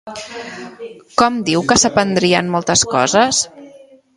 Com 1.21 1.37
diu 1.49 1.63
que 1.73 1.79
s'aprendrien 1.81 2.51
moltes 2.57 2.85
coses? 2.95 3.47